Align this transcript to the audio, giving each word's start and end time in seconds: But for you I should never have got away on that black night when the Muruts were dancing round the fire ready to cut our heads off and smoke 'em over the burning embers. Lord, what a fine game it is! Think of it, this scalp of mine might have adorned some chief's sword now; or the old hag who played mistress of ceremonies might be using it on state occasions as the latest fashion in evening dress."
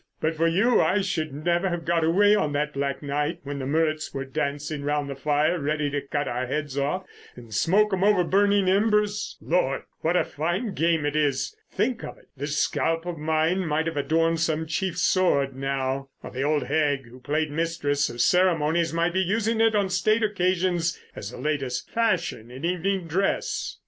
But 0.19 0.35
for 0.35 0.47
you 0.47 0.81
I 0.81 1.01
should 1.01 1.31
never 1.31 1.69
have 1.69 1.85
got 1.85 2.03
away 2.03 2.33
on 2.33 2.53
that 2.53 2.73
black 2.73 3.03
night 3.03 3.39
when 3.43 3.59
the 3.59 3.67
Muruts 3.67 4.11
were 4.15 4.25
dancing 4.25 4.81
round 4.81 5.07
the 5.11 5.15
fire 5.15 5.59
ready 5.59 5.91
to 5.91 6.01
cut 6.01 6.27
our 6.27 6.47
heads 6.47 6.75
off 6.75 7.05
and 7.35 7.53
smoke 7.53 7.93
'em 7.93 8.03
over 8.03 8.23
the 8.23 8.29
burning 8.29 8.67
embers. 8.67 9.37
Lord, 9.41 9.83
what 9.99 10.17
a 10.17 10.23
fine 10.23 10.73
game 10.73 11.05
it 11.05 11.15
is! 11.15 11.55
Think 11.71 12.03
of 12.03 12.17
it, 12.17 12.29
this 12.35 12.57
scalp 12.57 13.05
of 13.05 13.19
mine 13.19 13.63
might 13.63 13.85
have 13.85 13.95
adorned 13.95 14.39
some 14.39 14.65
chief's 14.65 15.03
sword 15.03 15.55
now; 15.55 16.09
or 16.23 16.31
the 16.31 16.41
old 16.41 16.63
hag 16.63 17.07
who 17.07 17.19
played 17.19 17.51
mistress 17.51 18.09
of 18.09 18.21
ceremonies 18.21 18.91
might 18.91 19.13
be 19.13 19.21
using 19.21 19.61
it 19.61 19.75
on 19.75 19.89
state 19.91 20.23
occasions 20.23 20.99
as 21.15 21.29
the 21.29 21.37
latest 21.37 21.91
fashion 21.91 22.49
in 22.49 22.65
evening 22.65 23.05
dress." 23.05 23.77